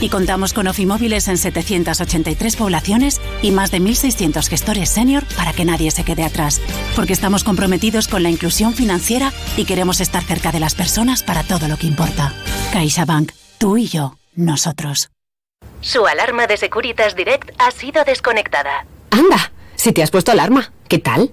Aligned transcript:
Y 0.00 0.08
contamos 0.08 0.54
con 0.54 0.66
Ofimóviles 0.66 1.28
en 1.28 1.36
783 1.36 2.56
poblaciones 2.56 3.20
y 3.42 3.50
más 3.50 3.70
de 3.70 3.80
1.600 3.80 4.48
gestores 4.48 4.88
senior 4.88 5.24
para 5.36 5.52
que 5.52 5.64
nadie 5.64 5.90
se 5.90 6.04
quede 6.04 6.24
atrás. 6.24 6.60
Porque 6.96 7.12
estamos 7.12 7.44
comprometidos 7.44 8.08
con 8.08 8.22
la 8.22 8.30
inclusión 8.30 8.72
financiera 8.72 9.32
y 9.56 9.66
queremos 9.66 10.00
estar 10.00 10.22
cerca 10.22 10.52
de 10.52 10.60
las 10.60 10.74
personas 10.74 11.22
para 11.22 11.42
todo 11.42 11.68
lo 11.68 11.76
que 11.76 11.86
importa. 11.86 12.32
CaixaBank, 12.72 13.32
tú 13.58 13.76
y 13.76 13.86
yo, 13.86 14.16
nosotros. 14.34 15.10
Su 15.82 16.06
alarma 16.06 16.46
de 16.46 16.56
Securitas 16.56 17.14
Direct 17.14 17.50
ha 17.58 17.70
sido 17.70 18.04
desconectada. 18.04 18.86
Anda, 19.10 19.52
si 19.76 19.92
te 19.92 20.02
has 20.02 20.10
puesto 20.10 20.32
alarma, 20.32 20.72
¿qué 20.88 20.98
tal? 20.98 21.32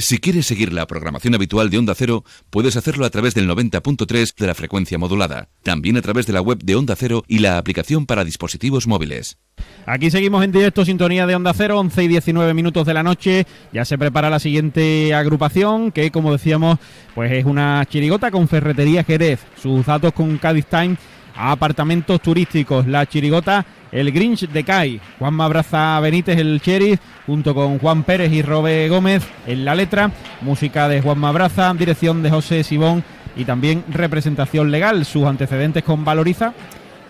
Si 0.00 0.18
quieres 0.18 0.46
seguir 0.46 0.72
la 0.72 0.86
programación 0.86 1.34
habitual 1.34 1.70
de 1.70 1.78
Onda 1.78 1.92
Cero, 1.96 2.22
puedes 2.50 2.76
hacerlo 2.76 3.04
a 3.04 3.10
través 3.10 3.34
del 3.34 3.48
90.3 3.48 4.32
de 4.36 4.46
la 4.46 4.54
frecuencia 4.54 4.96
modulada, 4.96 5.48
también 5.64 5.96
a 5.96 6.02
través 6.02 6.24
de 6.24 6.32
la 6.32 6.40
web 6.40 6.58
de 6.62 6.76
Onda 6.76 6.94
Cero 6.94 7.24
y 7.26 7.40
la 7.40 7.58
aplicación 7.58 8.06
para 8.06 8.22
dispositivos 8.22 8.86
móviles. 8.86 9.38
Aquí 9.86 10.12
seguimos 10.12 10.44
en 10.44 10.52
directo, 10.52 10.84
sintonía 10.84 11.26
de 11.26 11.34
Onda 11.34 11.52
Cero, 11.52 11.80
11 11.80 12.04
y 12.04 12.08
19 12.08 12.54
minutos 12.54 12.86
de 12.86 12.94
la 12.94 13.02
noche. 13.02 13.44
Ya 13.72 13.84
se 13.84 13.98
prepara 13.98 14.30
la 14.30 14.38
siguiente 14.38 15.12
agrupación, 15.14 15.90
que 15.90 16.12
como 16.12 16.30
decíamos, 16.30 16.78
pues 17.16 17.32
es 17.32 17.44
una 17.44 17.84
chirigota 17.90 18.30
con 18.30 18.46
Ferretería 18.46 19.02
Jerez. 19.02 19.40
Sus 19.60 19.84
datos 19.84 20.12
con 20.12 20.38
Cádiz 20.38 20.66
Time 20.66 20.96
apartamentos 21.38 22.20
turísticos. 22.20 22.86
La 22.86 23.06
chirigota 23.06 23.64
El 23.92 24.12
Grinch 24.12 24.48
de 24.48 24.64
Kai. 24.64 25.00
Juan 25.18 25.34
Mabraza 25.34 25.98
Benítez, 26.00 26.38
el 26.38 26.60
sheriff, 26.60 27.00
junto 27.26 27.54
con 27.54 27.78
Juan 27.78 28.02
Pérez 28.02 28.32
y 28.32 28.42
Robe 28.42 28.88
Gómez 28.88 29.22
en 29.46 29.64
la 29.64 29.74
letra. 29.74 30.10
Música 30.40 30.88
de 30.88 31.00
Juan 31.00 31.18
Mabraza, 31.18 31.72
dirección 31.74 32.22
de 32.22 32.30
José 32.30 32.62
Sibón 32.64 33.02
y 33.36 33.44
también 33.44 33.84
representación 33.88 34.70
legal. 34.70 35.04
Sus 35.04 35.24
antecedentes 35.24 35.84
con 35.84 36.04
Valoriza. 36.04 36.52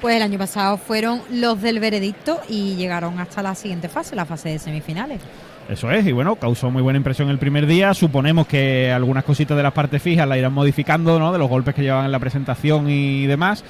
Pues 0.01 0.17
el 0.17 0.23
año 0.23 0.39
pasado 0.39 0.77
fueron 0.77 1.21
los 1.31 1.61
del 1.61 1.81
veredicto 1.81 2.41
y 2.49 2.77
llegaron 2.77 3.19
hasta 3.19 3.43
la 3.43 3.57
siguiente 3.57 3.89
fase, 3.89 4.15
la 4.15 4.25
fase 4.25 4.51
de 4.51 4.59
semifinales. 4.61 5.21
Eso 5.69 5.91
es, 5.91 6.07
y 6.07 6.13
bueno, 6.13 6.37
causó 6.37 6.71
muy 6.71 6.81
buena 6.81 6.97
impresión 6.97 7.29
el 7.29 7.39
primer 7.39 7.67
día. 7.67 7.93
Suponemos 7.93 8.47
que 8.47 8.91
algunas 8.91 9.25
cositas 9.25 9.57
de 9.57 9.63
las 9.63 9.73
partes 9.73 10.01
fijas 10.01 10.27
la 10.27 10.39
irán 10.39 10.53
modificando, 10.53 11.19
¿no? 11.19 11.31
De 11.33 11.39
los 11.39 11.49
golpes 11.49 11.75
que 11.75 11.83
llevaban 11.83 12.07
en 12.07 12.13
la 12.13 12.19
presentación 12.19 12.89
y 12.89 13.27
demás. 13.27 13.65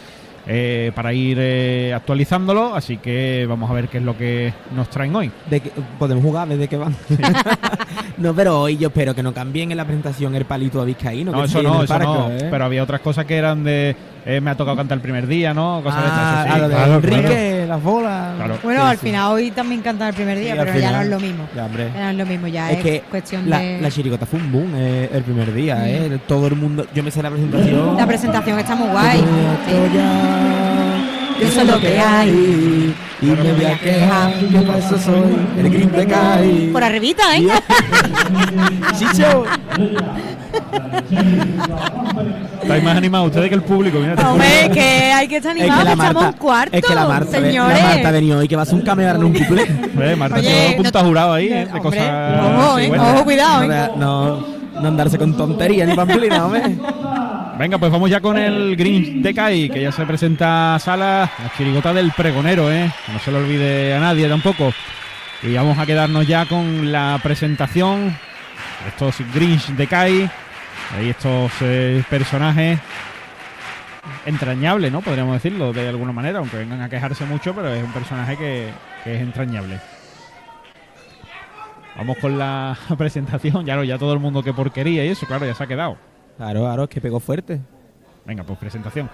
Eh, 0.51 0.93
para 0.95 1.13
ir 1.13 1.37
eh, 1.39 1.93
actualizándolo. 1.95 2.75
Así 2.75 2.97
que 2.97 3.45
vamos 3.47 3.71
a 3.71 3.75
ver 3.75 3.89
qué 3.89 3.99
es 3.99 4.05
lo 4.05 4.17
que 4.17 4.55
nos 4.75 4.89
traen 4.89 5.15
hoy. 5.15 5.31
De 5.51 5.61
podemos 5.99 6.25
jugar 6.25 6.49
desde 6.49 6.69
que 6.69 6.79
van. 6.79 6.97
no, 8.17 8.35
pero 8.35 8.63
hoy 8.63 8.79
yo 8.79 8.89
espero 8.89 9.15
que 9.15 9.23
no 9.23 9.35
cambien 9.35 9.71
en 9.71 9.77
la 9.77 9.85
presentación 9.85 10.35
el 10.35 10.47
palito 10.47 10.81
a 10.81 10.87
Vizcaíno. 10.87 11.33
No, 11.33 11.45
eso 11.45 11.63
no, 11.63 11.83
eso 11.83 11.99
no. 11.99 12.31
¿eh? 12.31 12.49
Pero 12.51 12.65
había 12.65 12.83
otras 12.83 13.03
cosas 13.03 13.27
que 13.27 13.37
eran 13.37 13.63
de 13.63 13.95
eh, 14.31 14.43
me 14.43 14.51
ha 14.51 14.55
tocado 14.55 14.77
cantar 14.77 14.97
el 14.97 15.01
primer 15.01 15.27
día, 15.27 15.55
¿no? 15.55 15.81
Cosas 15.83 16.03
de 16.03 16.09
estas. 16.09 16.45
Sí, 16.45 16.51
ah, 16.53 16.69
de 16.69 16.95
Enrique, 16.95 17.65
las 17.67 17.83
bolas. 17.83 18.63
Bueno, 18.63 18.85
al 18.85 18.99
final 18.99 19.33
hoy 19.33 19.51
también 19.51 19.81
canta 19.81 20.07
el 20.07 20.15
primer 20.15 20.39
día, 20.39 20.55
pero 20.55 20.79
ya 20.79 20.93
no 20.93 21.01
es 21.01 21.09
lo 21.09 21.19
mismo. 21.19 21.45
Ya, 21.57 21.65
hombre. 21.65 21.91
Ya 21.95 22.05
no 22.05 22.11
es 22.11 22.17
lo 22.17 22.27
mismo, 22.27 22.47
ya 22.47 22.71
es, 22.71 22.83
que 22.83 23.03
cuestión 23.09 23.49
la, 23.49 23.59
de. 23.59 23.81
La 23.81 23.91
chirigota 23.91 24.27
fue 24.27 24.39
un 24.39 24.53
boom 24.53 24.73
eh, 24.77 25.09
el 25.15 25.23
primer 25.23 25.55
día, 25.55 25.77
mm. 25.77 25.87
¿eh? 25.87 26.21
Todo 26.27 26.47
el 26.49 26.57
mundo. 26.57 26.87
Yo 26.95 27.03
me 27.03 27.11
sé 27.11 27.23
la 27.23 27.31
presentación. 27.31 27.97
La 27.97 28.07
presentación 28.07 28.59
está 28.59 28.75
muy 28.75 28.89
guay. 28.89 29.25
Eso 31.41 31.61
es 31.61 31.67
lo 31.67 31.81
que 31.81 31.99
hay. 31.99 32.95
Y 33.21 33.27
me 33.27 33.53
voy 33.53 33.65
a 33.65 33.79
quejar, 33.79 34.33
que 34.35 34.59
por 34.61 34.77
eso 34.77 34.99
soy 34.99 35.37
el 35.59 35.71
green 35.71 35.91
de 35.93 36.07
Kai. 36.07 36.71
Por 36.73 36.85
arribita, 36.85 37.29
venga. 37.31 37.63
Chicho. 38.99 39.45
Estáis 42.63 42.85
más 42.85 42.97
animados 42.97 43.29
ustedes 43.29 43.49
que 43.49 43.55
el 43.55 43.63
público. 43.63 43.99
Mira, 43.99 44.31
Hombre, 44.31 44.71
que 44.73 45.13
hay 45.13 45.27
que 45.27 45.37
estar 45.37 45.53
animados, 45.53 45.81
es 45.81 45.87
que, 45.87 45.93
estamos 45.93 46.25
un 46.25 46.33
cuarto. 46.33 46.77
Es 46.77 46.85
que 46.85 46.95
la 46.95 47.07
Marta, 47.07 47.41
señores. 47.41 47.79
la 47.79 47.85
Marta 47.89 48.09
ha 48.09 48.13
venido 48.13 48.39
hoy 48.39 48.49
que 48.49 48.57
va 48.57 48.63
a 48.63 48.65
hacer 48.65 48.75
un 48.75 48.83
cameo 48.83 49.15
en 49.15 49.25
un 49.25 49.33
cuplé. 49.33 49.67
Eh, 49.99 50.15
Marta 50.15 50.37
Oye, 50.39 50.49
todo 50.49 50.77
punta 50.77 51.03
no, 51.03 51.09
jurado 51.09 51.33
ahí, 51.33 51.49
eh, 51.49 51.67
de 51.73 51.81
cosas. 51.81 52.01
Ojo, 52.41 52.79
eh, 52.79 52.93
ojo, 52.97 53.25
cuidado. 53.25 53.65
Eh. 53.65 53.91
No, 53.97 54.47
no 54.81 54.89
andarse 54.89 55.19
con 55.19 55.37
tonterías 55.37 55.89
ni 55.89 55.97
pamplina, 55.97 56.47
hombre. 56.47 56.63
Venga, 57.59 57.77
pues 57.77 57.91
vamos 57.91 58.09
ya 58.09 58.21
con 58.21 58.39
el 58.39 58.77
Green 58.77 59.21
de 59.21 59.35
Kai, 59.35 59.69
que 59.69 59.83
ya 59.83 59.91
se 59.91 60.07
presenta 60.07 60.77
a 60.77 60.79
sala, 60.79 61.29
la 61.43 61.53
chirigota 61.57 61.93
del 61.93 62.13
pregonero, 62.13 62.71
¿eh? 62.71 62.89
No 63.13 63.19
se 63.19 63.33
lo 63.33 63.39
olvide 63.39 63.95
a 63.95 63.99
nadie 63.99 64.29
tampoco. 64.29 64.73
Y 65.43 65.55
vamos 65.55 65.77
a 65.77 65.85
quedarnos 65.85 66.25
ya 66.25 66.47
con 66.47 66.93
la 66.93 67.19
presentación 67.21 68.17
estos 68.87 69.17
Grinch 69.35 69.71
de 69.71 69.89
Kai. 69.89 70.31
Ahí 70.97 71.11
estos 71.11 71.51
eh, 71.63 72.05
personajes 72.09 72.79
entrañables, 74.25 74.93
¿no? 74.93 75.01
Podríamos 75.01 75.35
decirlo 75.35 75.73
de 75.73 75.89
alguna 75.89 76.13
manera, 76.13 76.39
aunque 76.39 76.59
vengan 76.59 76.81
a 76.83 76.89
quejarse 76.89 77.25
mucho, 77.25 77.57
pero 77.57 77.75
es 77.75 77.83
un 77.83 77.93
personaje 77.93 78.37
que, 78.37 78.69
es 79.05 79.21
entrañable. 79.21 79.81
Vamos 81.97 82.19
con 82.19 82.39
la 82.39 82.79
presentación, 82.97 83.67
ya, 83.67 83.83
ya 83.83 83.99
todo 83.99 84.13
el 84.13 84.21
mundo 84.21 84.45
que 84.45 84.53
porquería 84.53 85.05
y 85.05 85.09
eso, 85.09 85.27
claro, 85.27 85.45
ya 85.45 85.57
se 85.57 85.65
ha 85.65 85.67
quedado. 85.67 86.08
Claro, 86.39 86.61
claro, 86.61 86.85
es 86.85 86.89
que 86.89 87.01
pegó 87.01 87.19
fuerte. 87.21 87.61
Venga, 88.25 88.45
pues 88.45 88.59
presentación. 88.59 89.11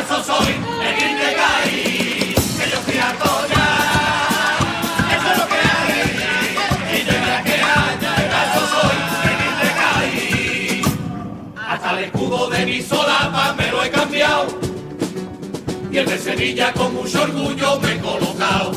Eso 0.00 0.22
soy 0.24 0.48
el 0.48 1.18
de 1.18 1.34
Cali, 1.34 2.34
que 2.58 2.70
yo 2.70 2.78
fui 2.84 2.98
a 2.98 3.12
ya, 3.52 3.68
eso 5.16 5.28
es 5.32 5.38
lo 5.38 5.46
que 5.48 5.60
hay, 5.76 6.00
y 6.94 7.04
yo 7.04 7.12
me 7.12 7.42
que 7.44 7.54
haya, 7.54 8.12
para 8.30 8.44
eso 8.48 8.62
soy 8.74 8.96
el 9.32 9.54
de 9.60 9.70
Cali. 9.80 10.82
Hasta 11.68 11.90
el 11.92 11.98
escudo 12.04 12.48
de 12.48 12.66
mi 12.66 12.82
solapa 12.82 13.54
me 13.54 13.70
lo 13.70 13.84
he 13.84 13.90
cambiado, 13.90 14.46
y 15.90 15.98
el 15.98 16.06
de 16.06 16.18
Sevilla 16.18 16.72
con 16.72 16.94
mucho 16.94 17.22
orgullo 17.22 17.80
me 17.80 17.92
he 17.92 17.98
colocado. 17.98 18.72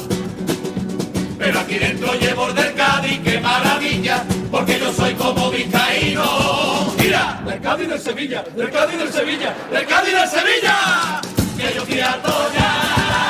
Pero 1.37 1.59
aquí 1.59 1.77
dentro 1.79 2.13
llevo 2.13 2.47
el 2.47 2.55
del 2.55 2.73
Cádiz, 2.75 3.19
qué 3.23 3.39
maravilla, 3.39 4.23
porque 4.51 4.77
yo 4.77 4.91
soy 4.91 5.13
como 5.15 5.49
vizcaíno. 5.49 6.93
Mira, 6.99 7.41
del 7.45 7.61
Cádiz 7.61 7.87
del 7.87 7.99
Sevilla, 7.99 8.43
del 8.55 8.69
Cádiz 8.69 8.99
del 8.99 9.11
Sevilla, 9.11 9.55
del 9.71 9.87
Cádiz 9.87 10.13
del 10.13 10.29
Sevilla. 10.29 11.21
Que 11.57 11.73
yo 11.75 11.83
quiero 11.85 12.51
ya. 12.53 13.21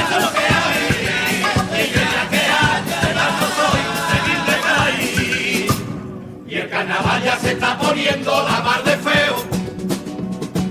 Eso 0.00 0.16
es 0.16 0.24
lo 0.24 0.32
que 0.32 0.38
hay. 0.38 1.84
Y 1.84 1.88
que 1.90 1.98
ya 1.98 2.28
que 2.30 2.36
haya, 2.36 2.98
de 3.02 3.12
soy, 3.58 3.82
seguir 4.10 4.40
de 4.48 4.56
Cádiz. 4.68 5.72
Y 6.48 6.54
el 6.56 6.70
carnaval 6.70 7.22
ya 7.22 7.36
se 7.38 7.52
está 7.52 7.78
poniendo 7.78 8.42
la 8.42 8.60
mar 8.62 8.82
de 8.84 8.96
feo. 8.96 9.36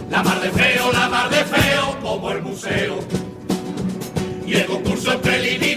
La 0.10 0.24
mar 0.24 0.42
de 0.42 0.50
feo, 0.50 0.92
la 0.92 1.10
mar 1.10 1.30
de 1.30 1.44
feo, 1.46 1.98
como 2.02 2.32
el 2.32 2.42
museo. 2.42 3.00
Y 4.46 4.56
el 4.56 4.66
concurso 4.66 5.14
en 5.14 5.22
preliminares 5.22 5.71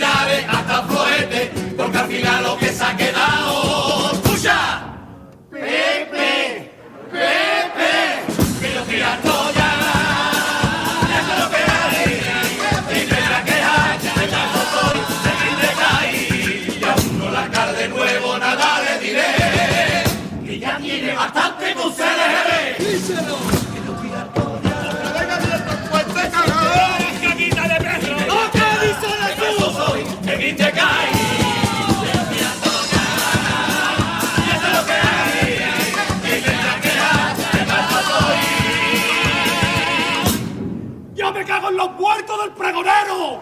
del 42.38 42.50
pregonero! 42.50 43.40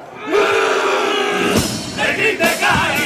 ¡El 1.98 2.16
Green 2.16 2.38
de 2.38 2.44
Kai! 2.60 3.01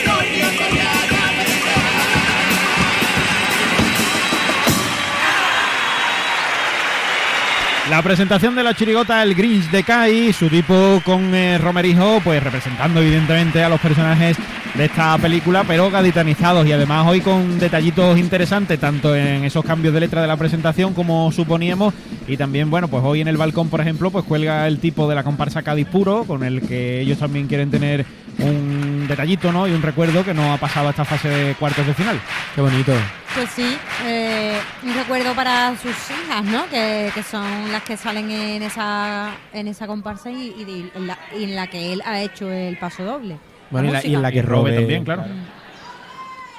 La 7.97 8.03
presentación 8.03 8.55
de 8.55 8.63
la 8.63 8.75
chirigota 8.75 9.23
El 9.23 9.35
Grinch 9.35 9.71
de 9.71 9.83
Kai, 9.83 10.31
su 10.35 10.51
tipo 10.51 11.01
con 11.03 11.35
eh, 11.35 11.57
Romerijo, 11.57 12.21
pues 12.23 12.43
representando 12.43 13.01
evidentemente 13.01 13.65
a 13.65 13.71
los 13.71 13.81
personajes 13.81 14.37
de 14.75 14.85
esta 14.85 15.17
película, 15.17 15.65
pero 15.67 15.91
gaditanizados 15.91 16.67
y 16.67 16.73
además 16.73 17.07
hoy 17.09 17.23
con 17.23 17.59
detallitos 17.59 18.19
interesantes, 18.19 18.79
tanto 18.79 19.17
en 19.17 19.45
esos 19.45 19.65
cambios 19.65 19.95
de 19.95 20.01
letra 20.01 20.21
de 20.21 20.27
la 20.27 20.37
presentación 20.37 20.93
como 20.93 21.33
suponíamos, 21.33 21.95
y 22.29 22.37
también, 22.37 22.69
bueno, 22.69 22.89
pues 22.89 23.03
hoy 23.03 23.23
en 23.23 23.29
el 23.29 23.39
balcón, 23.39 23.71
por 23.71 23.81
ejemplo, 23.81 24.11
pues 24.11 24.27
cuelga 24.27 24.67
el 24.67 24.79
tipo 24.79 25.09
de 25.09 25.15
la 25.15 25.25
comparsa 25.25 25.63
Cádiz 25.63 25.87
Puro, 25.87 26.25
con 26.25 26.45
el 26.45 26.61
que 26.69 27.01
ellos 27.01 27.17
también 27.17 27.47
quieren 27.47 27.71
tener 27.71 28.05
un 28.41 29.07
detallito, 29.09 29.53
¿no? 29.53 29.67
Y 29.67 29.73
un 29.73 29.81
recuerdo 29.81 30.23
que 30.23 30.35
no 30.35 30.53
ha 30.53 30.59
pasado 30.59 30.89
a 30.89 30.91
esta 30.91 31.07
fase 31.07 31.31
de 31.31 31.55
cuartos 31.55 31.87
de 31.87 31.95
final. 31.95 32.21
Qué 32.55 32.61
bonito. 32.61 32.93
Pues 33.37 33.51
sí, 33.51 33.77
eh, 34.07 34.59
un 34.83 34.95
recuerdo 34.95 35.35
para 35.35 35.77
sus 35.77 35.91
hijas, 35.91 36.43
¿no? 36.43 36.65
Que, 36.71 37.11
que 37.15 37.23
son 37.23 37.71
las 37.71 37.83
que 37.83 37.99
salen 37.99 38.31
en 38.31 38.63
esa 38.63 39.33
en 39.53 39.69
esa 39.69 39.87
comparsa 39.87 40.31
y, 40.31 40.91
en 40.95 41.07
la, 41.07 41.19
y 41.39 41.45
en 41.45 41.55
la 41.55 41.67
que 41.67 41.93
él 41.93 42.03
ha 42.07 42.23
hecho 42.23 42.51
el 42.51 42.79
paso 42.79 43.05
doble. 43.05 43.37
Bueno, 43.71 43.91
y 43.91 43.93
la, 43.93 44.07
y 44.07 44.15
en 44.15 44.23
la 44.23 44.33
que 44.33 44.41
Robe 44.41 44.71
robe 44.71 44.79
también, 44.79 45.05
claro. 45.05 45.25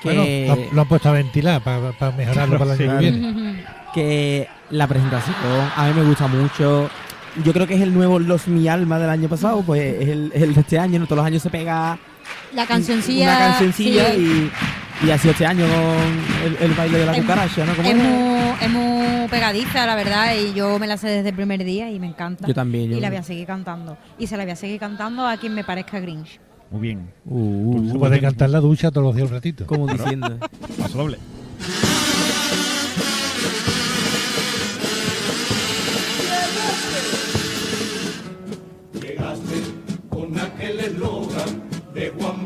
Bueno, 0.04 0.24
lo, 0.24 0.72
lo 0.72 0.82
han 0.82 0.88
puesto 0.88 1.10
a 1.10 1.14
ventilar 1.14 1.64
para 1.64 2.12
mejorarlo 2.12 2.60
para 2.60 2.74
el 2.76 2.82
año 2.90 3.00
que 3.00 3.10
viene. 3.10 3.66
que 3.96 4.48
la 4.70 4.86
presentación 4.86 5.36
a 5.76 5.88
mí 5.88 5.94
me 6.00 6.04
gusta 6.08 6.28
mucho. 6.28 6.92
Yo 7.44 7.54
creo 7.54 7.66
que 7.66 7.74
es 7.74 7.82
el 7.82 7.92
nuevo 7.92 8.20
Los 8.20 8.48
Mi 8.48 8.68
Alma 8.68 9.00
del 9.00 9.10
año 9.10 9.28
pasado, 9.28 9.64
pues 9.64 9.82
es 10.00 10.10
el, 10.10 10.32
el 10.36 10.54
de 10.54 10.62
este 10.62 10.78
año, 10.78 11.00
¿no? 11.00 11.06
Todos 11.06 11.18
los 11.18 11.26
años 11.26 11.42
se 11.42 11.50
pega 11.50 11.98
La 12.54 12.68
cancioncilla. 12.68 13.30
una 13.30 13.40
cancioncilla 13.40 14.12
sí. 14.12 14.20
y, 14.20 14.52
y 15.06 15.10
ha 15.12 15.18
sido 15.18 15.32
este 15.32 15.46
año 15.46 15.66
con 15.68 16.46
el, 16.46 16.58
el 16.60 16.74
baile 16.74 16.98
de 17.00 17.06
la 17.06 17.12
Es- 17.14 17.22
cucaracha, 17.22 17.66
¿no? 17.66 17.76
¿Cómo 17.76 17.88
Es 17.90 17.96
muy, 17.96 18.40
es 18.62 18.70
muy 18.70 19.28
pegadiza, 19.30 19.86
la 19.86 19.96
verdad, 19.96 20.34
y 20.36 20.54
yo 20.54 20.80
me 20.80 20.88
la 20.88 20.98
sé 20.98 21.08
desde 21.08 21.30
el 21.30 21.36
primer 21.36 21.64
día 21.64 21.90
y 21.92 22.00
me 22.00 22.08
encanta. 22.08 22.48
Yo 22.48 22.54
también, 22.54 22.90
yo- 22.90 22.98
Y 22.98 23.02
la 23.02 23.10
voy 23.10 23.18
a 23.18 23.24
seguir 23.24 23.46
cantando. 23.46 23.98
Y 24.18 24.28
se 24.28 24.38
la 24.38 24.44
voy 24.44 24.54
a 24.54 24.56
seguir 24.56 24.80
cantando 24.80 25.26
a 25.28 25.38
quien 25.38 25.54
me 25.54 25.64
parezca 25.64 26.00
Grinch. 26.00 26.40
Muy 26.72 26.82
bien. 26.82 27.12
Uh, 27.26 27.92
Se 27.94 27.98
puede 28.00 28.20
cantar 28.20 28.48
en 28.48 28.52
la 28.54 28.60
ducha 28.60 28.92
todos 28.92 29.06
los 29.08 29.16
días 29.16 29.28
un 29.30 29.34
ratito. 29.36 29.66
Como 29.66 29.88
diciendo. 29.88 30.38
Paso 30.78 30.98
doble. 30.98 31.18
Llegaste 38.94 39.56
con 40.10 40.38
aquel 40.40 40.80
eslogan 40.80 41.62
de 41.94 42.10
Juan. 42.18 42.38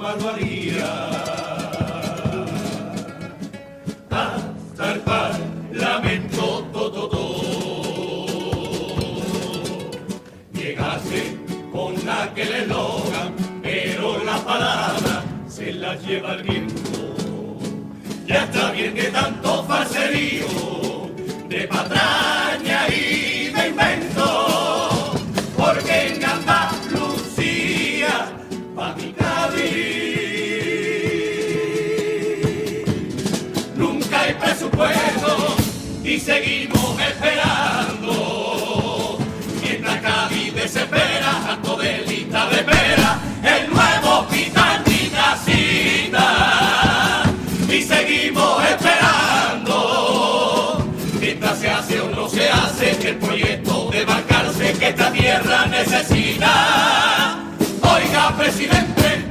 No 52.16 52.30
se 52.30 52.50
hace 52.50 53.10
el 53.10 53.18
proyecto 53.18 53.89
de 53.92 54.06
bancarse 54.06 54.74
que 54.74 54.89
esta 54.89 55.12
tierra 55.12 55.66
necesita. 55.66 57.39
Oiga, 57.81 58.36
presidente, 58.38 59.25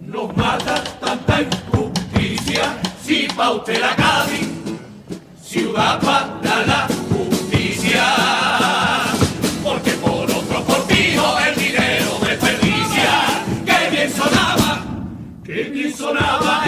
nos 0.00 0.36
mata 0.36 0.84
tanta 1.00 1.40
injusticia. 1.42 2.76
Si 3.04 3.26
pa' 3.28 3.52
usted 3.52 3.80
la 3.80 3.96
ciudad 5.42 6.00
para 6.00 6.66
la 6.66 6.88
justicia. 7.08 8.04
Porque 9.64 9.92
por 9.92 10.30
otro 10.30 10.64
cortijo 10.64 11.38
el 11.48 11.54
dinero 11.54 12.18
desperdicia. 12.20 13.42
Que 13.64 13.90
bien 13.90 14.12
sonaba, 14.12 14.84
que 15.44 15.62
bien 15.64 15.96
sonaba 15.96 16.64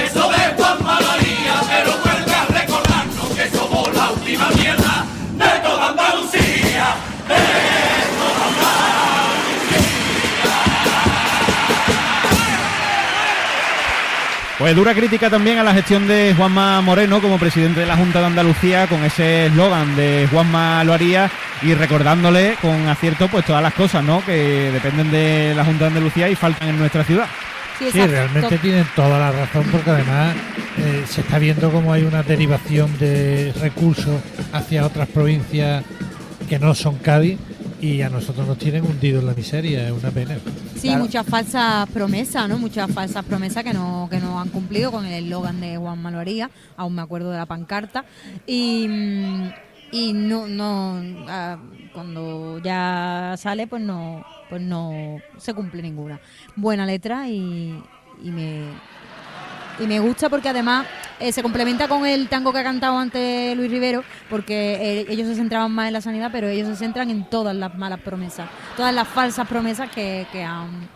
Pues 14.60 14.76
dura 14.76 14.94
crítica 14.94 15.30
también 15.30 15.58
a 15.58 15.64
la 15.64 15.72
gestión 15.72 16.06
de 16.06 16.34
Juanma 16.36 16.82
Moreno 16.82 17.22
como 17.22 17.38
presidente 17.38 17.80
de 17.80 17.86
la 17.86 17.96
Junta 17.96 18.20
de 18.20 18.26
Andalucía 18.26 18.86
con 18.88 19.02
ese 19.02 19.46
eslogan 19.46 19.96
de 19.96 20.28
Juanma 20.30 20.84
lo 20.84 20.92
haría 20.92 21.30
y 21.62 21.72
recordándole 21.72 22.56
con 22.60 22.86
acierto 22.86 23.26
pues 23.28 23.46
todas 23.46 23.62
las 23.62 23.72
cosas 23.72 24.04
¿no? 24.04 24.22
que 24.22 24.70
dependen 24.70 25.10
de 25.10 25.54
la 25.56 25.64
Junta 25.64 25.84
de 25.84 25.88
Andalucía 25.88 26.28
y 26.28 26.34
faltan 26.34 26.68
en 26.68 26.78
nuestra 26.78 27.04
ciudad. 27.04 27.24
Sí, 27.78 27.90
realmente 27.90 28.58
tienen 28.58 28.86
toda 28.94 29.18
la 29.18 29.32
razón 29.32 29.64
porque 29.72 29.92
además 29.92 30.36
eh, 30.76 31.04
se 31.08 31.22
está 31.22 31.38
viendo 31.38 31.72
como 31.72 31.94
hay 31.94 32.02
una 32.02 32.22
derivación 32.22 32.98
de 32.98 33.54
recursos 33.62 34.20
hacia 34.52 34.84
otras 34.84 35.08
provincias 35.08 35.82
que 36.50 36.58
no 36.58 36.74
son 36.74 36.96
Cádiz 36.96 37.38
y 37.80 38.02
a 38.02 38.10
nosotros 38.10 38.44
nos 38.44 38.58
tienen 38.58 38.84
hundidos 38.84 39.20
en 39.20 39.28
la 39.28 39.34
miseria, 39.34 39.86
es 39.86 39.92
una 39.92 40.10
pena. 40.10 40.36
Sí, 40.74 40.90
muchas 40.96 41.24
falsas 41.24 41.88
promesas, 41.90 42.48
¿no? 42.48 42.58
Muchas 42.58 42.90
falsas 42.90 43.24
promesas 43.24 43.62
que 43.62 43.72
no, 43.72 44.08
que 44.10 44.18
no 44.18 44.40
han 44.40 44.48
cumplido 44.48 44.90
con 44.90 45.06
el 45.06 45.24
eslogan 45.24 45.60
de 45.60 45.76
Juan 45.76 46.02
Manuaría, 46.02 46.50
aún 46.76 46.96
me 46.96 47.02
acuerdo 47.02 47.30
de 47.30 47.38
la 47.38 47.46
pancarta. 47.46 48.04
Y, 48.48 48.88
mm, 48.88 49.50
y 49.92 50.12
no, 50.12 50.48
no 50.48 51.00
ah, 51.28 51.56
cuando 51.94 52.58
ya 52.58 53.36
sale, 53.38 53.68
pues 53.68 53.80
no, 53.80 54.26
pues 54.48 54.60
no 54.60 55.18
se 55.38 55.54
cumple 55.54 55.82
ninguna. 55.82 56.20
Buena 56.56 56.84
letra 56.84 57.28
y, 57.28 57.80
y 58.24 58.30
me 58.32 58.64
y 59.80 59.86
me 59.86 59.98
gusta 60.00 60.28
porque 60.28 60.48
además 60.48 60.86
eh, 61.18 61.32
se 61.32 61.42
complementa 61.42 61.88
con 61.88 62.04
el 62.06 62.28
tango 62.28 62.52
que 62.52 62.58
ha 62.58 62.62
cantado 62.64 62.98
antes 62.98 63.56
Luis 63.56 63.70
Rivero, 63.70 64.02
porque 64.28 65.00
eh, 65.00 65.06
ellos 65.08 65.26
se 65.28 65.34
centraban 65.34 65.72
más 65.72 65.86
en 65.88 65.94
la 65.94 66.00
sanidad, 66.00 66.30
pero 66.32 66.48
ellos 66.48 66.68
se 66.68 66.76
centran 66.76 67.10
en 67.10 67.24
todas 67.24 67.54
las 67.56 67.74
malas 67.76 68.00
promesas, 68.00 68.48
todas 68.76 68.94
las 68.94 69.08
falsas 69.08 69.48
promesas 69.48 69.90
que, 69.90 70.26
que 70.32 70.42
han 70.44 70.88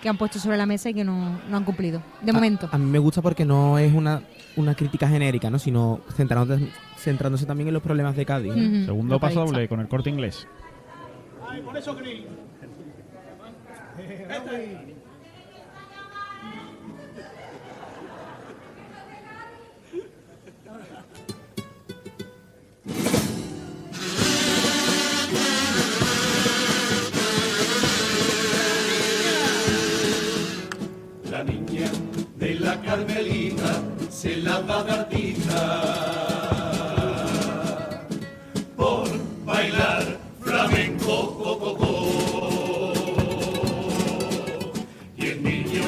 que 0.00 0.08
han 0.08 0.16
puesto 0.16 0.38
sobre 0.38 0.56
la 0.56 0.64
mesa 0.64 0.90
y 0.90 0.94
que 0.94 1.02
no, 1.02 1.40
no 1.50 1.56
han 1.56 1.64
cumplido, 1.64 2.00
de 2.22 2.30
A- 2.30 2.34
momento. 2.34 2.68
A, 2.70 2.78
mí 2.78 2.84
me 2.88 3.00
gusta 3.00 3.20
porque 3.20 3.44
no 3.44 3.78
es 3.78 3.92
una, 3.92 4.22
una 4.54 4.76
crítica 4.76 5.08
genérica, 5.08 5.50
¿no? 5.50 5.58
Sino 5.58 6.02
centrándose, 6.14 6.68
centrándose 6.96 7.46
también 7.46 7.66
en 7.66 7.74
los 7.74 7.82
problemas 7.82 8.14
de 8.14 8.24
Cádiz. 8.24 8.52
Segundo 8.84 9.18
paso 9.18 9.40
doble 9.44 9.66
con 9.68 9.80
el 9.80 9.88
corte 9.88 10.08
inglés. 10.08 10.46
Ay, 11.50 11.60
por 11.62 11.76
eso 11.76 11.96
Carmelita 32.88 33.82
se 34.08 34.36
lava 34.36 34.82
gardita 34.82 35.60
por 38.78 39.06
bailar 39.44 40.16
flamenco 40.40 41.36
coco 41.36 42.92
y 45.18 45.26
el 45.26 45.42
niño 45.42 45.84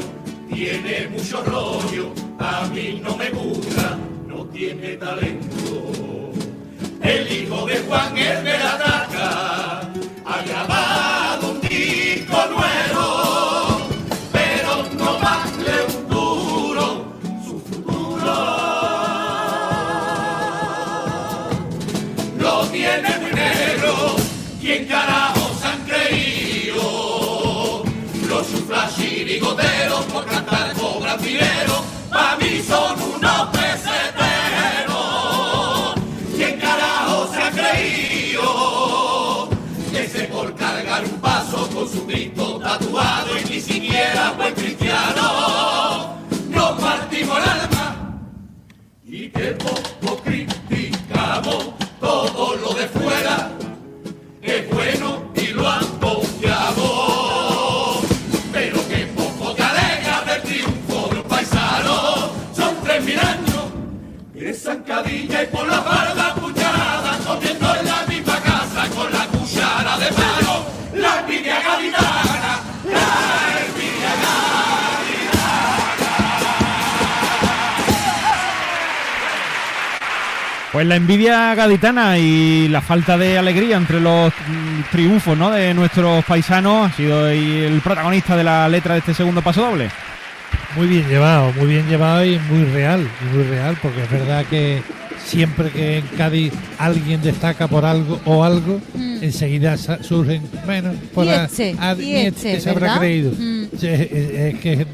tiene 0.54 1.08
mucho 1.08 1.42
rollo 1.42 2.12
a 2.38 2.66
mí 2.66 3.00
no 3.02 3.16
me 3.16 3.30
gusta 3.30 3.96
no 4.28 4.44
tiene 4.48 4.98
talento. 4.98 6.32
El 7.00 7.32
hijo 7.32 7.64
de 7.64 7.78
Juan 7.78 8.18
es 8.18 8.44
verdad 8.44 8.99
dinero, 31.30 31.84
pa' 32.10 32.36
mí 32.40 32.62
son 32.66 33.00
unos 33.14 33.48
peseteros. 33.56 34.94
¿Quién 36.36 36.58
carajo 36.58 37.28
se 37.32 37.42
ha 37.42 37.50
creído? 37.50 39.48
Ese 39.92 40.24
por 40.24 40.54
cargar 40.56 41.04
un 41.04 41.20
paso 41.20 41.68
con 41.72 41.88
su 41.88 42.06
grito 42.06 42.58
tatuado 42.58 43.38
y 43.38 43.44
ni 43.50 43.60
siquiera 43.60 44.34
fue 44.36 44.52
cristiano. 44.54 46.16
Nos 46.48 46.72
partimos 46.80 47.38
el 47.38 47.44
alma 47.44 47.86
y 49.04 49.28
que 49.28 49.56
Pues 80.80 80.88
la 80.88 80.96
envidia 80.96 81.54
gaditana 81.54 82.16
y 82.16 82.66
la 82.68 82.80
falta 82.80 83.18
de 83.18 83.36
alegría 83.36 83.76
entre 83.76 84.00
los 84.00 84.32
triunfos 84.90 85.36
¿no? 85.36 85.50
de 85.50 85.74
nuestros 85.74 86.24
paisanos 86.24 86.90
ha 86.90 86.96
sido 86.96 87.28
el 87.28 87.82
protagonista 87.82 88.34
de 88.34 88.44
la 88.44 88.66
letra 88.66 88.94
de 88.94 89.00
este 89.00 89.12
segundo 89.12 89.42
paso 89.42 89.60
doble. 89.60 89.90
Muy 90.76 90.86
bien 90.86 91.06
llevado, 91.06 91.52
muy 91.52 91.66
bien 91.66 91.86
llevado 91.86 92.24
y 92.24 92.38
muy 92.50 92.64
real, 92.64 93.06
y 93.20 93.36
muy 93.36 93.44
real, 93.44 93.76
porque 93.82 94.04
es 94.04 94.10
verdad 94.10 94.42
que 94.48 94.80
siempre 95.22 95.68
que 95.68 95.98
en 95.98 96.06
Cádiz 96.16 96.50
alguien 96.78 97.20
destaca 97.20 97.68
por 97.68 97.84
algo 97.84 98.18
o 98.24 98.42
algo, 98.42 98.80
Mm. 98.94 99.18
enseguida 99.22 99.76
surgen, 99.76 100.40
bueno, 100.64 100.92
por 101.14 101.26
Y 101.26 101.28
a- 101.28 101.44
este, 101.44 101.76
a- 101.78 101.92
este 101.92 102.26
este, 102.28 102.60
se 102.62 102.70
habrá 102.70 102.98
creído. 102.98 103.32
Mm. 103.38 103.64
Es- 103.74 103.82
es 103.84 104.58
que 104.60 104.86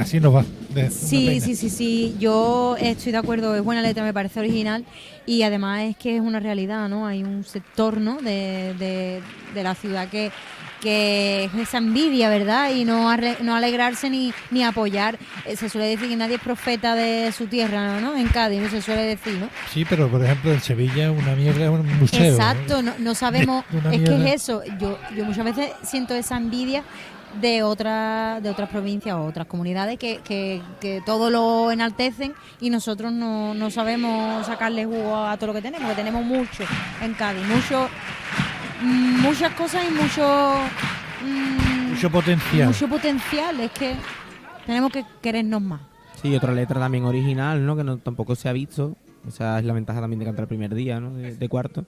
así 0.00 0.20
nos 0.20 0.36
va. 0.36 0.44
De- 0.74 0.90
Sí, 0.90 1.40
sí, 1.40 1.56
sí, 1.56 1.70
sí. 1.70 2.16
Yo 2.18 2.76
estoy 2.80 3.12
de 3.12 3.18
acuerdo, 3.18 3.54
es 3.56 3.62
buena 3.62 3.82
letra, 3.82 4.02
me 4.04 4.12
parece 4.12 4.40
original 4.40 4.84
y 5.26 5.42
además 5.42 5.82
es 5.82 5.96
que 5.96 6.16
es 6.16 6.20
una 6.22 6.40
realidad, 6.40 6.88
¿no? 6.88 7.06
Hay 7.06 7.22
un 7.22 7.44
sector, 7.44 7.98
¿no? 8.00 8.16
De, 8.20 8.74
de- 8.78 9.22
de 9.54 9.62
la 9.62 9.74
ciudad 9.76 10.08
que, 10.08 10.32
que 10.80 11.44
es 11.44 11.54
esa 11.54 11.78
envidia, 11.78 12.28
¿verdad? 12.28 12.70
Y 12.74 12.84
no, 12.84 13.10
arre- 13.10 13.38
no 13.40 13.54
alegrarse 13.54 14.10
ni, 14.10 14.32
ni 14.50 14.64
apoyar. 14.64 15.16
Eh, 15.46 15.56
Se 15.56 15.68
suele 15.68 15.86
decir 15.86 16.08
que 16.08 16.16
nadie 16.16 16.34
es 16.36 16.40
profeta 16.42 16.94
de 16.94 17.30
su 17.32 17.46
tierra, 17.46 18.00
¿no? 18.00 18.16
En 18.16 18.26
Cádiz, 18.28 18.60
¿no? 18.60 18.68
Se 18.68 18.82
suele 18.82 19.02
decir, 19.02 19.34
¿no? 19.34 19.48
Sí, 19.72 19.84
pero 19.88 20.08
por 20.10 20.22
ejemplo 20.24 20.52
en 20.52 20.60
Sevilla 20.60 21.10
una 21.12 21.34
mierda 21.36 21.64
es 21.64 21.70
un 21.70 21.98
museo. 21.98 22.32
Exacto, 22.32 22.82
no, 22.82 22.92
no 22.98 23.14
sabemos, 23.14 23.64
es 23.92 24.00
que 24.02 24.14
es 24.34 24.42
eso, 24.42 24.62
yo, 24.80 24.98
yo 25.16 25.24
muchas 25.24 25.44
veces 25.44 25.70
siento 25.84 26.14
esa 26.14 26.36
envidia 26.36 26.82
de 27.40 27.62
otra, 27.62 28.40
de 28.40 28.50
otras 28.50 28.68
provincias 28.68 29.14
o 29.16 29.24
otras 29.24 29.46
comunidades 29.46 29.98
que, 29.98 30.20
que, 30.24 30.62
que 30.80 31.02
todo 31.04 31.30
lo 31.30 31.70
enaltecen 31.70 32.32
y 32.60 32.70
nosotros 32.70 33.12
no, 33.12 33.54
no 33.54 33.70
sabemos 33.70 34.46
sacarle 34.46 34.84
jugo 34.84 35.16
a 35.16 35.36
todo 35.36 35.48
lo 35.48 35.54
que 35.54 35.62
tenemos, 35.62 35.88
que 35.90 35.96
tenemos 35.96 36.24
mucho 36.24 36.64
en 37.02 37.14
Cádiz, 37.14 37.44
mucho, 37.46 37.88
muchas 39.22 39.52
cosas 39.54 39.84
y 39.88 39.92
mucho, 39.92 40.54
mm, 41.24 41.90
Mucho 41.90 42.10
potencial. 42.10 42.68
mucho 42.68 42.88
potencial, 42.88 43.60
es 43.60 43.70
que 43.72 43.94
tenemos 44.66 44.92
que 44.92 45.04
querernos 45.22 45.62
más. 45.62 45.80
Sí, 46.22 46.34
otra 46.34 46.52
letra 46.52 46.80
también 46.80 47.04
original, 47.04 47.64
¿no? 47.66 47.76
Que 47.76 47.84
no, 47.84 47.98
tampoco 47.98 48.34
se 48.34 48.48
ha 48.48 48.52
visto. 48.52 48.96
Esa 49.28 49.58
es 49.58 49.64
la 49.64 49.72
ventaja 49.74 50.00
también 50.00 50.18
de 50.20 50.24
cantar 50.26 50.44
el 50.44 50.48
primer 50.48 50.74
día, 50.74 51.00
¿no? 51.00 51.10
De, 51.14 51.34
de 51.36 51.48
cuarto. 51.48 51.84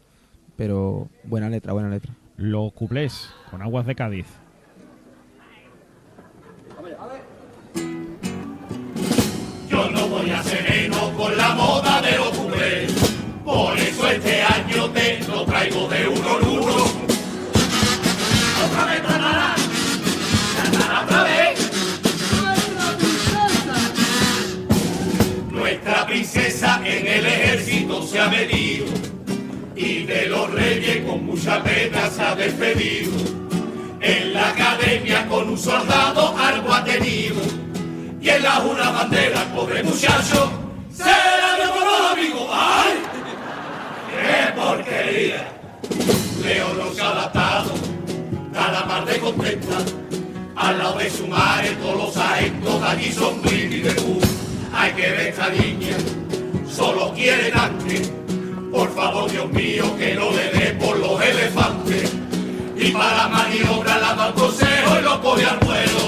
Pero 0.57 1.09
buena 1.25 1.49
letra, 1.49 1.73
buena 1.73 1.89
letra. 1.89 2.13
Los 2.37 2.73
cuplés 2.73 3.31
con 3.51 3.63
aguas 3.63 3.87
de 3.87 3.95
Cádiz. 3.95 4.27
Con 11.17 11.37
la 11.37 11.55
moda 11.55 12.03
de 12.03 12.17
los 12.19 12.29
cuplés. 12.29 12.93
Por 13.45 13.79
eso 13.79 14.09
este 14.09 14.43
año 14.43 14.91
te 14.91 15.21
lo 15.27 15.45
traigo 15.45 15.89
de 15.89 16.09
uno 16.09 16.39
en 16.41 16.49
uno. 16.49 16.77
Otra 18.67 18.85
vez, 18.85 19.03
tanara, 19.03 19.55
tanara, 20.63 21.05
otra 21.05 21.23
vez. 21.23 21.71
Nuestra 25.51 26.07
princesa 26.07 26.81
en 26.85 27.07
el 27.07 27.27
ejército 27.27 28.07
se 28.07 28.21
ha 28.21 28.29
medido 28.29 28.87
y 29.75 30.05
de 30.05 30.27
los 30.27 30.51
reyes 30.53 31.05
con 31.05 31.25
mucha 31.25 31.63
pena 31.63 32.11
se 32.11 32.23
ha 32.23 32.35
despedido. 32.35 33.13
En 34.01 34.35
la 34.35 34.51
academia 34.51 35.27
con 35.27 35.49
un 35.49 35.59
soldado 35.59 36.37
algo 36.37 36.73
ha 36.73 36.85
tenido 36.85 37.41
y 38.21 38.29
en 38.29 38.43
la 38.43 38.61
una 38.61 38.91
bandera 38.91 39.45
pobre 39.55 39.83
muchacho 39.83 40.66
de. 53.83 54.19
Hay 54.73 54.93
que 54.93 55.11
ver 55.11 55.29
esta 55.29 55.49
niña, 55.51 55.97
solo 56.69 57.13
quiere 57.15 57.51
tanque. 57.51 58.03
Por 58.71 58.95
favor, 58.95 59.31
Dios 59.31 59.51
mío, 59.53 59.97
que 59.97 60.15
no 60.15 60.31
le 60.33 60.51
dé 60.51 60.73
por 60.75 60.99
los 60.99 61.21
elefantes. 61.23 62.13
Y 62.77 62.91
para 62.91 63.29
maniobrar 63.29 64.01
la 64.01 64.29
un 64.29 64.33
consejo 64.35 64.99
y 64.99 65.03
lo 65.03 65.21
pone 65.23 65.45
al 65.45 65.59
vuelo. 65.59 66.01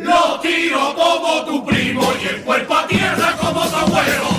Lo 0.00 0.40
tiro 0.40 0.94
como 0.94 1.44
tu 1.46 1.64
primo 1.64 2.12
y 2.22 2.28
el 2.28 2.42
cuerpo 2.42 2.74
a 2.74 2.86
tierra 2.86 3.36
como 3.40 3.66
tu 3.66 3.76
abuelo. 3.76 4.33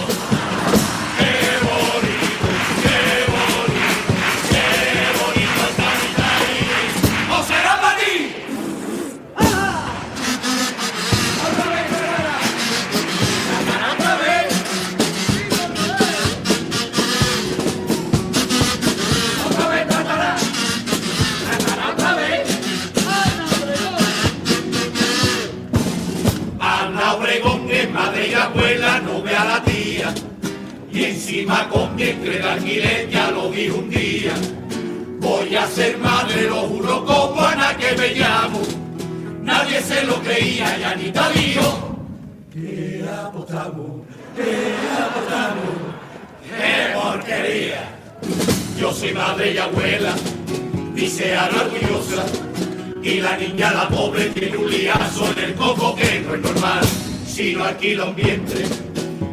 Alquila 57.66 58.06
un 58.06 58.16
vientre, 58.16 58.64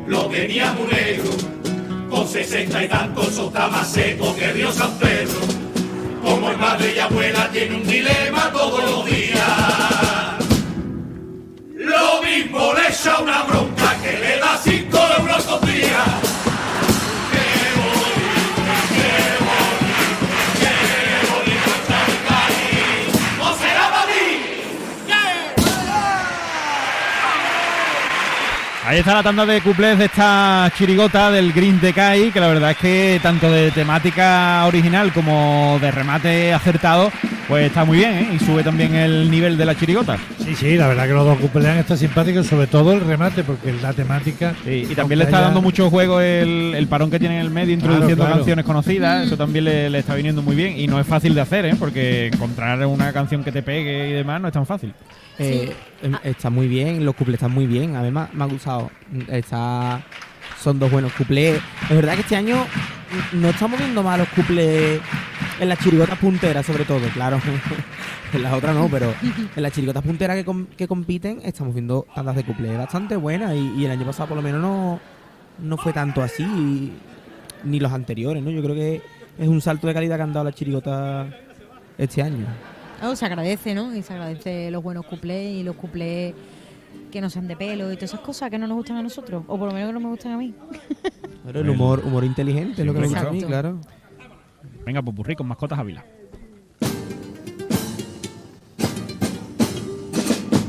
lo 0.06 0.26
tenía 0.26 0.72
muy 0.72 0.86
negro. 0.86 1.30
Con 2.08 2.26
sesenta 2.26 2.82
y 2.82 2.88
tantos, 2.88 3.28
eso 3.28 3.48
está 3.48 3.68
más 3.68 3.92
seco 3.92 4.34
que 4.34 4.52
Dios 4.54 4.74
San 4.74 4.98
Pedro. 4.98 5.38
Como 6.22 6.50
es 6.50 6.58
madre 6.58 6.94
y 6.96 6.98
abuela, 6.98 7.50
tiene 7.52 7.76
un 7.76 7.86
dilema 7.86 8.50
todos 8.52 8.84
los 8.84 9.04
días. 9.04 9.38
Lo 11.76 12.22
mismo 12.22 12.72
le 12.72 12.88
echa 12.88 13.18
una 13.20 13.42
bronca 13.42 13.96
que 14.02 14.18
le 14.18 14.38
da 14.38 14.58
cinco 14.62 14.98
euros 15.18 15.46
dos 15.46 15.60
días. 15.66 16.31
Ahí 28.92 28.99
está 28.99 29.14
la 29.14 29.22
tanda 29.22 29.46
de 29.46 29.62
cuplés 29.62 29.96
de 29.96 30.04
esta 30.04 30.70
chirigota 30.76 31.30
del 31.30 31.54
Green 31.54 31.80
Decay, 31.80 32.30
que 32.30 32.38
la 32.38 32.49
verdad 32.49 32.72
es 32.72 32.76
que 32.76 33.20
tanto 33.22 33.50
de 33.50 33.70
temática 33.70 34.66
original 34.66 35.14
como 35.14 35.78
de 35.80 35.90
remate 35.90 36.52
acertado, 36.52 37.11
pues 37.52 37.66
está 37.66 37.85
muy 37.85 37.99
bien, 37.99 38.12
¿eh? 38.12 38.28
Y 38.35 38.38
sube 38.38 38.62
también 38.62 38.94
el 38.94 39.30
nivel 39.30 39.59
de 39.59 39.66
la 39.66 39.75
chirigota. 39.75 40.16
Sí, 40.42 40.54
sí, 40.54 40.75
la 40.76 40.87
verdad 40.88 41.06
que 41.06 41.12
los 41.12 41.26
dos 41.26 41.37
cumpleaños 41.38 41.80
están 41.80 41.99
simpáticos, 41.99 42.47
sobre 42.47 42.66
todo 42.66 42.94
el 42.94 43.00
remate, 43.02 43.44
porque 43.44 43.75
la 43.75 43.92
temática. 43.92 44.54
y 44.64 44.87
también 44.94 45.18
le 45.18 45.26
está 45.26 45.42
dando 45.42 45.61
mucho 45.61 45.90
juego 45.90 46.18
el, 46.23 46.73
el 46.75 46.87
parón 46.87 47.11
que 47.11 47.18
tiene 47.18 47.35
en 47.38 47.42
el 47.42 47.50
medio, 47.50 47.75
introduciendo 47.75 48.25
claro. 48.25 48.37
canciones 48.37 48.64
conocidas. 48.64 49.26
Eso 49.26 49.37
también 49.37 49.66
le, 49.66 49.90
le 49.90 49.99
está 49.99 50.14
viniendo 50.14 50.40
muy 50.40 50.56
bien. 50.56 50.80
Y 50.80 50.87
no 50.87 50.99
es 50.99 51.06
fácil 51.06 51.35
de 51.35 51.42
hacer, 51.42 51.66
¿eh? 51.66 51.75
Porque 51.78 52.28
encontrar 52.28 52.87
una 52.87 53.12
canción 53.12 53.44
que 53.44 53.52
te 53.52 53.62
pegue 53.62 54.09
y 54.09 54.12
demás 54.12 54.40
no 54.40 54.49
es 54.49 54.54
tan 54.54 54.64
fácil. 54.64 54.94
Eh, 55.38 55.75
em, 56.02 56.14
Está 56.25 56.49
muy 56.49 56.68
bien, 56.68 57.04
los 57.04 57.14
cuplés 57.14 57.35
están 57.35 57.52
muy 57.52 57.66
bien. 57.66 57.97
A 57.97 58.00
mí 58.00 58.11
me, 58.11 58.21
ha- 58.21 58.30
me 58.32 58.44
ha 58.44 58.47
gustado. 58.47 58.90
Está, 59.28 60.00
son 60.62 60.78
dos 60.78 60.90
buenos 60.90 61.12
cuplés. 61.12 61.61
Es 61.90 61.97
verdad 61.97 62.14
que 62.14 62.23
este 62.23 62.37
año 62.37 62.64
no 63.35 63.50
estamos 63.50 63.78
viendo 63.78 64.02
malos 64.02 64.26
cuplés 64.35 65.00
en 65.61 65.68
las 65.68 65.78
chirigotas 65.78 66.18
punteras, 66.18 66.64
sobre 66.66 66.85
todo. 66.85 67.00
Claro, 67.14 67.40
en 68.32 68.42
las 68.42 68.52
otras 68.52 68.75
no, 68.75 68.88
pero 68.88 69.12
en 69.56 69.62
las 69.62 69.73
chirigotas 69.73 70.02
punteras 70.02 70.37
que, 70.37 70.44
com- 70.44 70.66
que 70.76 70.87
compiten 70.88 71.40
estamos 71.44 71.75
viendo 71.75 72.06
tandas 72.14 72.37
de 72.37 72.44
cuplés 72.44 72.76
bastante 72.78 73.16
buenas. 73.16 73.54
Y, 73.54 73.73
y 73.80 73.85
el 73.85 73.90
año 73.90 74.04
pasado, 74.06 74.28
por 74.28 74.37
lo 74.37 74.42
menos, 74.42 74.61
no, 74.61 75.00
no 75.61 75.76
fue 75.76 75.92
tanto 75.92 76.23
así. 76.23 76.42
y- 76.42 76.92
ni 77.64 77.78
los 77.78 77.92
anteriores, 77.92 78.42
¿no? 78.42 78.50
Yo 78.50 78.61
creo 78.61 78.75
que 78.75 79.00
es 79.38 79.47
un 79.49 79.61
salto 79.61 79.87
de 79.87 79.94
calidad 79.94 80.16
que 80.16 80.23
han 80.23 80.32
dado 80.32 80.47
las 80.47 80.54
chirigotas 80.56 81.32
este 81.97 82.21
año. 82.23 82.44
Oh, 83.04 83.14
se 83.14 83.25
agradece, 83.25 83.73
¿no? 83.75 83.94
Y 83.94 84.02
se 84.02 84.12
agradece 84.12 84.68
los 84.73 84.82
buenos 84.82 85.06
cuplés 85.06 85.52
y 85.54 85.62
los 85.62 85.76
cuplés 85.76 86.35
que 87.12 87.21
no 87.21 87.30
sean 87.30 87.47
de 87.47 87.54
pelo 87.56 87.92
y 87.92 87.94
todas 87.97 88.11
esas 88.11 88.21
cosas 88.21 88.50
que 88.50 88.59
no 88.59 88.66
nos 88.66 88.76
gustan 88.78 88.97
a 88.97 89.02
nosotros, 89.02 89.44
o 89.47 89.59
por 89.59 89.68
lo 89.68 89.75
menos 89.75 89.90
que 89.90 89.92
no 89.94 90.00
me 90.00 90.09
gustan 90.09 90.32
a 90.32 90.38
mí. 90.38 90.52
Pero 91.44 91.61
el 91.61 91.71
humor, 91.71 92.00
humor 92.04 92.25
inteligente 92.25 92.82
es 92.82 92.87
lo 92.87 92.94
que 92.94 93.00
me 93.00 93.06
gusta 93.06 93.28
a 93.28 93.30
mí, 93.32 93.42
claro. 93.42 93.80
Venga, 94.84 95.00
Popurrí 95.00 95.36
con 95.36 95.46
mascotas 95.46 95.78
Ávila. 95.78 96.04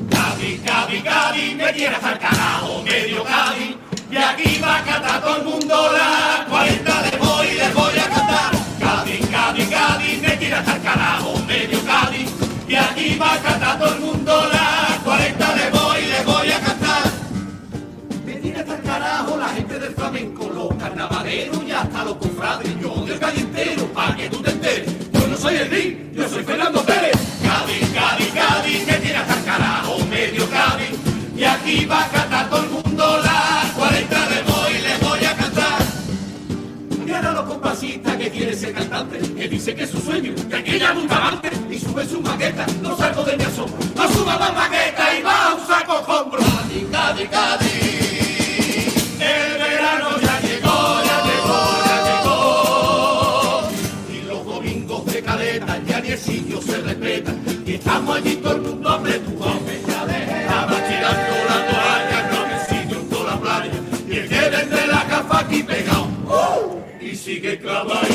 Cádiz, 0.09 0.61
Cádiz, 0.61 1.03
Cádiz, 1.03 1.55
me 1.55 1.73
tienes 1.73 2.03
al 2.03 2.19
carajo, 2.19 2.83
medio 2.83 3.23
Cádiz. 3.23 3.75
Y 4.11 4.17
aquí 4.17 4.59
va 4.61 4.77
a 4.77 4.83
cantar 4.83 5.21
todo 5.21 5.37
el 5.37 5.43
mundo 5.45 5.91
la 5.91 6.45
40 6.47 7.01
de 7.01 7.17
voy 7.17 7.47
y 7.47 7.53
les 7.55 7.73
voy 7.73 7.97
a 7.97 8.07
cantar. 8.07 8.51
Cádiz, 8.79 9.27
Cádiz, 9.29 9.69
Cádiz, 9.69 10.21
me 10.21 10.37
tienes 10.37 10.67
al 10.67 10.81
carajo, 10.83 11.39
medio 11.47 11.83
Cádiz. 11.83 12.29
Y 12.67 12.75
aquí 12.75 13.17
va 13.17 13.33
a 13.33 13.39
cantar 13.39 13.79
todo 13.79 13.95
el 13.95 13.99
mundo 13.99 14.49
la 14.51 14.99
40 15.03 15.42
la 20.03 20.11
gente 20.11 20.29
del 20.29 20.37
flamenco, 20.37 20.49
los 20.53 20.75
carnavaleros 20.75 21.63
y 21.65 21.71
hasta 21.71 22.03
los 22.03 22.15
cofrades. 22.17 22.69
Yo 22.81 23.05
del 23.05 23.19
pa' 23.93 24.15
que 24.15 24.29
tú 24.29 24.41
te 24.41 24.51
enteres. 24.51 25.11
Yo 25.13 25.27
no 25.27 25.37
soy 25.37 25.55
el 25.55 25.69
Ring, 25.69 26.13
yo 26.13 26.27
soy 26.27 26.43
Fernando 26.43 26.83
Pérez. 26.83 27.17
Cádiz, 27.43 27.89
Cádiz, 27.93 28.33
Cádiz, 28.33 28.87
me 28.87 28.93
tiene 28.93 29.17
hasta 29.17 29.37
el 29.37 29.45
carajo, 29.45 29.97
medio 30.09 30.49
Cádiz. 30.49 30.89
Y 31.35 31.43
aquí 31.43 31.85
va 31.85 32.05
a 32.05 32.09
cantar 32.09 32.49
todo 32.49 32.63
el 32.63 32.69
mundo 32.69 33.21
la 33.23 33.71
40 33.75 34.29
de 34.29 34.41
voy 34.43 34.73
y 34.73 34.81
les 34.81 34.99
voy 35.01 35.25
a 35.25 35.35
cantar. 35.35 35.79
Y 37.05 37.11
ahora 37.11 37.31
los 37.33 37.45
compasistas 37.45 38.17
que 38.17 38.29
quiere 38.29 38.55
ser 38.55 38.73
cantante, 38.73 39.19
que 39.19 39.47
dice 39.47 39.75
que 39.75 39.83
es 39.83 39.89
su 39.89 39.99
sueño, 39.99 40.33
que 40.49 40.55
aquella 40.55 40.93
nunca 40.93 41.27
antes, 41.29 41.51
y 41.69 41.79
sube 41.79 42.05
su 42.05 42.21
maqueta, 42.21 42.65
no 42.81 42.95
salgo 42.95 43.23
de 43.23 43.37
mi 43.37 43.43
asombro, 43.43 43.77
no 43.95 44.09
suba 44.09 44.37
más 44.37 44.53
maqueta 44.53 44.72
Bye-bye. 67.85 68.12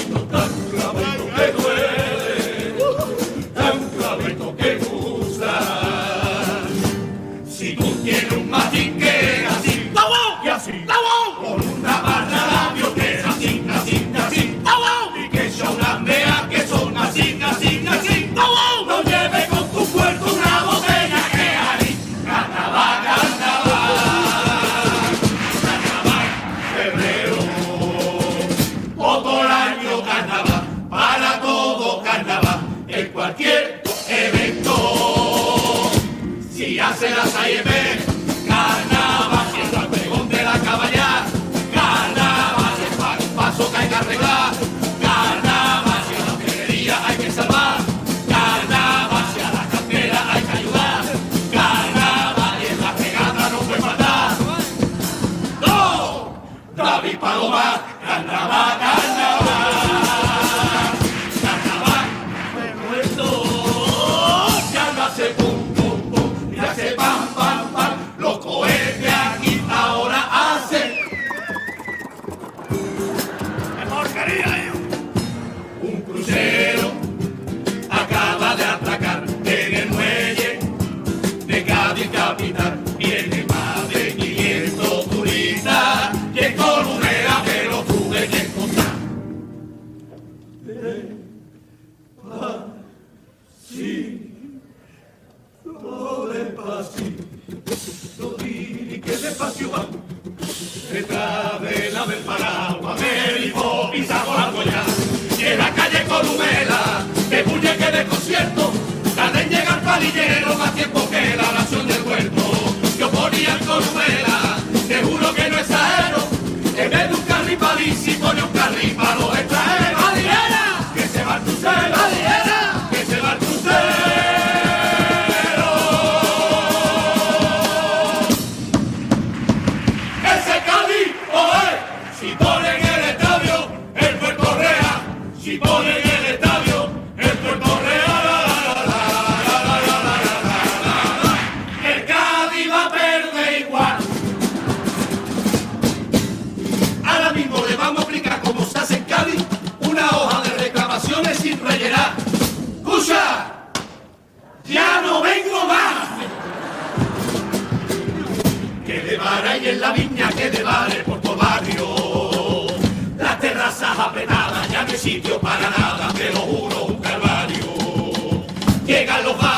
Llegan 168.89 169.23
los 169.23 169.37
bares 169.37 169.58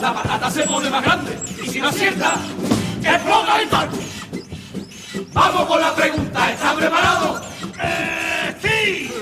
la 0.00 0.14
patata 0.14 0.50
se 0.50 0.62
pone 0.62 0.88
más 0.88 1.02
grande 1.02 1.38
y 1.62 1.68
si 1.68 1.80
no 1.80 1.88
acierta, 1.88 2.34
que 3.02 3.08
explota 3.08 3.60
el 3.60 3.68
tanque. 3.68 3.98
Vamos 5.32 5.66
con 5.66 5.80
la 5.80 5.94
pregunta, 5.94 6.50
¿está 6.50 6.74
preparado? 6.74 7.42
¡Eh, 7.82 8.56
sí! 8.62 9.12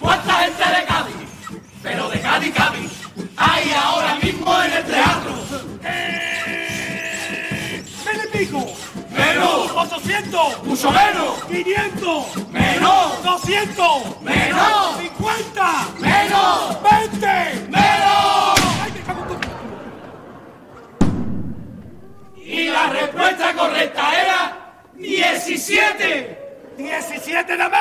¿Cuánta 0.00 0.32
gente 0.34 0.62
de 0.62 0.84
Cádiz? 0.86 1.60
Pero 1.82 2.08
de 2.08 2.20
Cádiz, 2.20 2.54
Cádiz, 2.54 2.92
hay 3.36 3.72
ahora 3.72 4.14
mismo 4.16 4.62
en 4.62 4.72
el 4.72 4.84
teatro. 4.84 5.32
¡Mil 8.06 8.20
y 8.24 8.38
pico! 8.38 8.66
¡Menos! 9.10 9.72
¡800! 9.72 10.62
¡Mucho 10.62 10.90
menos! 10.90 11.38
¡500! 11.48 12.48
¡Menos! 12.50 13.24
¡200! 13.24 14.20
¡Menos! 14.22 14.96
¡50! 15.18 15.98
¡Menos! 15.98 16.76
¡20! 16.82 17.68
¡Menos! 17.70 17.94
Y 22.44 22.68
la 22.68 22.86
respuesta 22.88 23.54
correcta 23.54 24.22
era 24.22 24.74
17. 24.96 26.38
¡17 27.34 27.56
nada 27.58 27.68
más! 27.68 27.73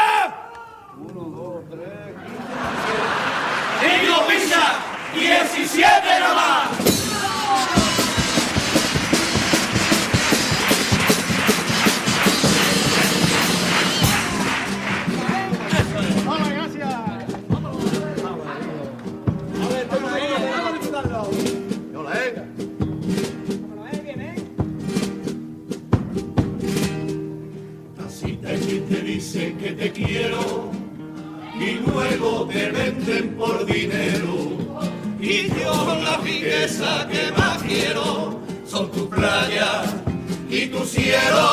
Y 40.54 40.68
tu 40.68 40.86
cielo. 40.86 41.50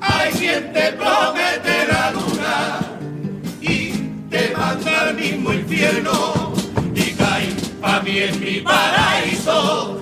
Hay 0.00 0.30
quien 0.32 0.72
te 0.72 0.92
promete 0.92 1.86
la 1.88 2.10
luna 2.10 2.80
y 3.60 3.92
te 4.28 4.54
manda 4.54 5.00
al 5.08 5.14
mismo 5.14 5.52
infierno. 5.54 6.52
Y 6.94 7.12
cae 7.12 7.48
pa' 7.80 8.00
mí 8.02 8.18
en 8.18 8.40
mi 8.40 8.60
paraíso, 8.60 10.00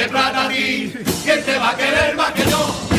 de 0.00 0.08
plata 0.08 0.46
a 0.46 0.48
ti, 0.48 0.92
¿quién 1.24 1.44
te 1.44 1.58
va 1.58 1.70
a 1.70 1.76
querer 1.76 2.16
más 2.16 2.32
que 2.32 2.44
yo? 2.50 2.89